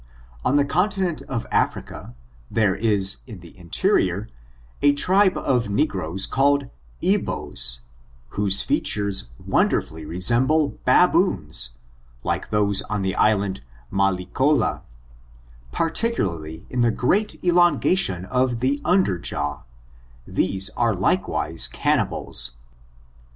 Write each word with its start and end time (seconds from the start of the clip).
On 0.43 0.55
the 0.55 0.65
continent 0.65 1.21
of 1.27 1.45
Africa, 1.51 2.15
there 2.49 2.75
is 2.75 3.17
in 3.27 3.41
the 3.41 3.55
interior 3.55 4.27
a 4.81 4.93
tribe 4.93 5.37
of 5.37 5.69
negroes, 5.69 6.25
called 6.25 6.71
Eboes, 7.03 7.81
whose 8.29 8.63
features 8.63 9.27
won 9.37 9.69
derfully 9.69 10.07
resemble 10.07 10.69
baboons, 10.85 11.75
like 12.23 12.49
those 12.49 12.81
on 12.89 13.01
the 13.01 13.13
island 13.13 13.61
Mallicola, 13.91 14.81
particularly 15.71 16.65
in 16.71 16.79
the 16.79 16.89
great 16.89 17.39
elongation 17.43 18.25
of 18.25 18.59
the 18.59 18.81
under 18.83 19.19
jaw; 19.19 19.61
these 20.25 20.71
are 20.71 20.95
likewise 20.95 21.67
cannibals. 21.67 22.53